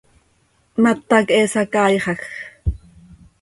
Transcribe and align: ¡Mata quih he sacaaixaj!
¡Mata 0.83 1.17
quih 1.27 1.37
he 1.41 1.45
sacaaixaj! 1.53 2.21